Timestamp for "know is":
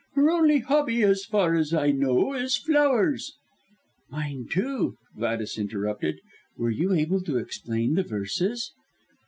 1.91-2.57